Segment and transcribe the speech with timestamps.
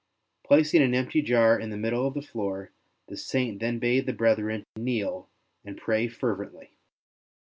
[0.43, 2.71] Placing an empty jar in the middle of the floor,
[3.07, 5.29] the Saint then bade the brethren kneel
[5.63, 6.71] and pray fervently.